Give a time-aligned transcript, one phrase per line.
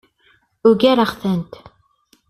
[0.67, 1.43] Ugareɣ-ten.